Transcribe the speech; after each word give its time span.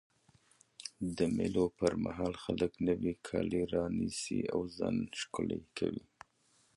د 1.17 1.19
مېلو 1.35 1.65
پر 1.77 1.93
مهال 2.03 2.33
خلک 2.43 2.71
نوی 2.87 3.13
کالي 3.27 3.61
رانيسي 3.73 4.39
او 4.53 4.61
ځان 4.77 4.95
ښکلی 5.19 5.61
کوي. 5.77 6.05